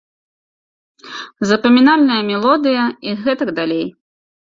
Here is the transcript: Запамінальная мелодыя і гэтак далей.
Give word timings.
Запамінальная 1.49 2.17
мелодыя 2.29 2.83
і 3.11 3.13
гэтак 3.27 3.53
далей. 3.61 3.85